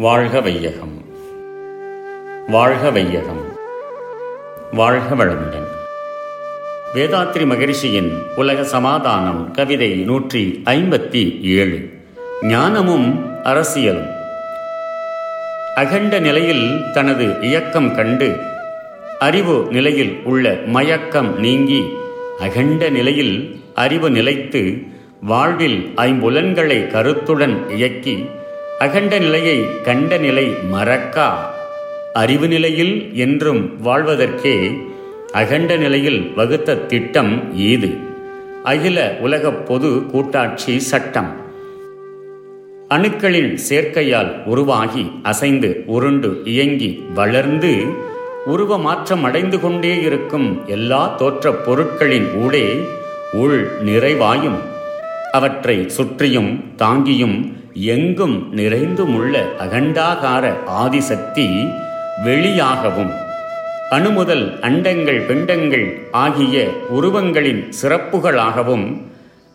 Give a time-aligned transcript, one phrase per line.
[0.00, 1.04] வாழ்க வையகம்.
[2.48, 3.40] வாழ்க வையகம்.
[4.72, 5.66] வாழ்க வளமுடன்.
[6.94, 11.90] வேதாத்ரி மகரிஷியின் உலக சமாதானம் கவிதை நூற்றி ஐம்பத்தி ஏழு.
[12.42, 14.10] ஞானமும் அரசியலும்.
[15.74, 18.36] அகண்ட நிலையில் தனது இயக்கம் கண்டு
[19.18, 21.84] அறிவு நிலையில் உள்ள மயக்கம் நீங்கி
[22.38, 24.82] அகண்ட நிலையில் அறிவு நிலைத்து
[25.20, 28.26] வாழ்வில் ஐம்புலன்களை கருத்துடன் இயக்கி
[28.80, 31.34] அகண்ட நிலையை கண்ட நிலை மறக்கா?
[32.12, 34.76] அறிவு நிலையில் என்றும் வாழ்வதற்கே
[35.32, 37.98] அகண்ட நிலையில் வகுத்த திட்டம் ஈது
[38.64, 41.30] அகில உலக பொது கூட்டாட்சி சட்டம்.
[42.88, 47.84] அணுக்களின் சேர்க்கையால் உருவாகி அசைந்து உருண்டு இயங்கி வளர்ந்து
[48.46, 52.80] உருவ மாற்றம் அடைந்து கொண்டே இருக்கும் எல்லா தோற்றப் பொருட்களின் ஊடே
[53.32, 54.58] உள் நிறைவாயும்
[55.32, 61.72] அவற்றை சுற்றியும் தாங்கியும் எங்கும் நிறைந்துமுள்ள அகண்டாகார ஆதிசக்தி
[62.24, 63.12] வெளியாகவும்.
[63.90, 69.02] அணுமுதல் அண்டங்கள் பிண்டங்கள் ஆகிய உருவங்களின் சிறப்புகளாகவும்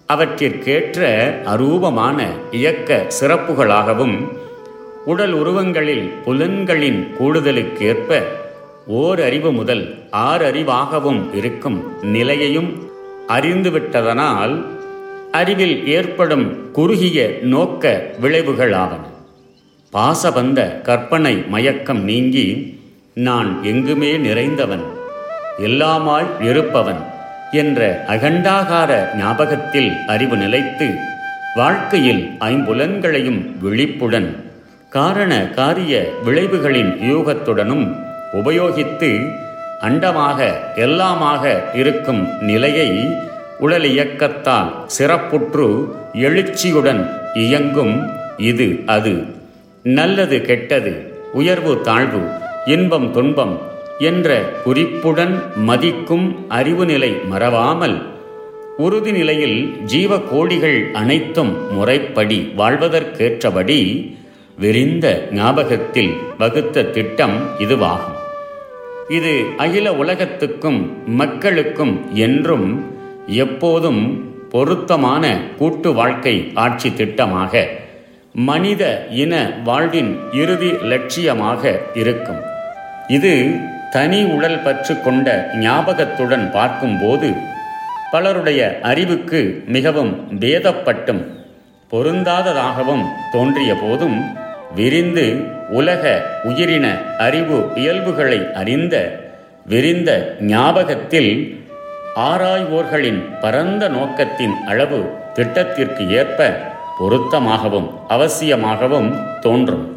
[0.10, 1.00] அவற்றிற்கேற்ற
[1.46, 4.30] அரூபமான இயக்க சிறப்புகளாகவும்
[5.06, 8.22] உடல் உருவங்களில் புலன்களின் கூடுதலுக்கேற்ப
[8.88, 12.84] ஓர் அறிவு முதல் ஆறறிவாகவும் இருக்கும் நிலையையும்
[13.28, 14.75] அறிந்துவிட்டதனால்
[15.36, 17.84] அறிவில் ஏற்படும் குறுகிய நோக்க
[18.22, 19.04] விளைவுகளாவன.
[19.94, 22.46] பாசபந்த கற்பனை மயக்கம் நீங்கி
[23.26, 24.86] நான் எங்குமே நிறைந்தவன்
[25.68, 27.02] எல்லாமாய் இருப்பவன்
[27.54, 30.88] என்ற அகண்டாகார ஞாபகத்தில் அறிவு நிலைத்து
[31.56, 34.30] வாழ்க்கையில் ஐம்புலன்களையும் விழிப்புடன்
[34.90, 35.94] காரண காரிய
[36.26, 37.86] விளைவுகளின் யூகத்துடனும்
[38.34, 39.10] உபயோகித்து
[39.82, 40.40] அண்டமாக
[40.86, 42.90] எல்லாமாக இருக்கும் நிலையை
[43.60, 49.24] உடல் இயக்கத்தால் சிறப்புற்று எழுச்சியுடன் இயங்கும் இது அது.
[49.84, 52.30] நல்லது கெட்டது உயர்வு தாழ்வு
[52.66, 53.60] இன்பம் துன்பம்
[54.00, 58.14] என்ற குறிப்புடன் மதிக்கும் அறிவு நிலை மறவாமல்
[58.78, 64.10] உறுதி நிலையில் ஜீவ கோடிகள் அனைத்தும் முறைப்படி வாழ்வதற்கேற்றபடி
[64.60, 68.20] விரிந்த ஞாபகத்தில் வகுத்த திட்டம் இதுவாகும்.
[69.10, 72.95] இது அகில உலகத்துக்கும் மக்களுக்கும் என்றும்
[73.28, 77.68] எப்போதும் பொருத்தமான கூட்டு வாழ்க்கை ஆட்சி திட்டமாக
[78.34, 82.42] மனித இன வாழ்வின் இறுதி லட்சியமாக இருக்கும்.
[83.08, 83.60] இது
[83.92, 87.34] தனி உடல் பற்று கொண்ட ஞாபகத்துடன் பார்க்கும்போது
[88.12, 91.26] பலருடைய அறிவுக்கு மிகவும் பேதப்பட்டும்
[91.92, 94.36] பொருந்தாததாகவும் தோன்றிய போதும்
[94.76, 99.20] விரிந்து உலக உயிரின அறிவு இயல்புகளை அறிந்த
[99.66, 101.65] விரிந்த ஞாபகத்தில்
[102.16, 105.00] ஆராய்வோர்களின் பரந்த நோக்கத்தின் அளவு
[105.34, 106.40] திட்டத்திற்கு ஏற்ப
[106.98, 109.10] பொருத்தமாகவும் அவசியமாகவும்
[109.40, 109.88] தோன்றும்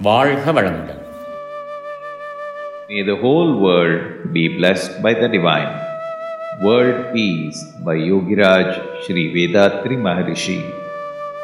[0.00, 1.00] வாழ்க வளமுடன்
[2.88, 5.70] May the whole world be blessed by the Divine.
[6.60, 8.68] World Peace by Yogiraj
[9.02, 10.58] Sri Vedatri Maharishi.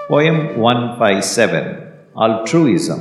[0.09, 1.63] Poem 157
[2.17, 3.01] Altruism.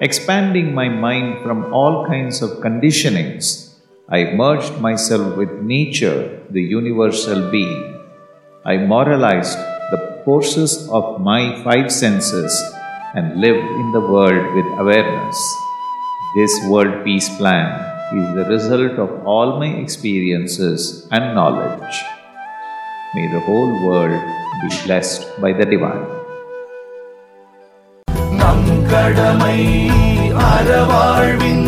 [0.00, 3.71] Expanding my mind from all kinds of conditionings,
[4.09, 7.83] I merged myself with nature, the universal being.
[8.63, 9.57] I moralized
[9.91, 12.53] the forces of my five senses
[13.15, 15.37] and lived in the world with awareness.
[16.35, 17.67] This world peace plan
[18.15, 21.95] is the result of all my experiences and knowledge.
[23.15, 24.21] May the whole world
[24.61, 26.05] be blessed by the Divine.
[28.39, 29.59] நம் கடமை
[30.51, 31.67] அறவாழ்வின்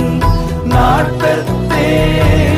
[1.84, 2.53] yeah.